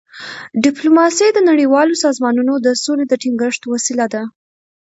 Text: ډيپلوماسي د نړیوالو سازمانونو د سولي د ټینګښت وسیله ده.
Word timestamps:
ډيپلوماسي 0.65 1.27
د 1.33 1.39
نړیوالو 1.49 1.93
سازمانونو 2.03 2.53
د 2.59 2.67
سولي 2.83 3.05
د 3.07 3.13
ټینګښت 3.21 3.61
وسیله 3.73 4.05
ده. 4.13 4.23